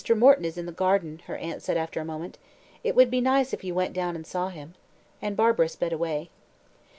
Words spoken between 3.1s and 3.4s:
be